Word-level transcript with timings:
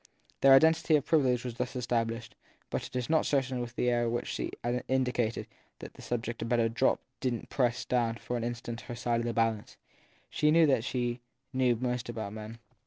Their 0.41 0.55
identity 0.55 0.95
of 0.95 1.05
privilege 1.05 1.43
was 1.45 1.53
thus 1.57 1.75
established, 1.75 2.33
but 2.71 2.87
it 2.87 2.95
is 2.95 3.07
not 3.07 3.23
certain 3.27 3.61
that 3.61 3.75
the 3.75 3.91
air 3.91 4.09
with 4.09 4.23
which 4.23 4.27
she 4.29 4.49
indicated 4.87 5.45
that 5.77 5.93
the 5.93 6.01
subject 6.01 6.41
had 6.41 6.49
better 6.49 6.67
drop 6.67 7.01
didn 7.19 7.41
t 7.41 7.45
press 7.51 7.85
down 7.85 8.15
for 8.15 8.35
an 8.35 8.43
instant 8.43 8.81
her 8.81 8.95
side 8.95 9.19
of 9.19 9.27
the 9.27 9.33
balance. 9.33 9.77
She 10.31 10.49
knew 10.49 10.65
that 10.65 10.83
she 10.83 11.19
knew 11.53 11.75
most 11.75 12.09
about 12.09 12.33
men. 12.33 12.57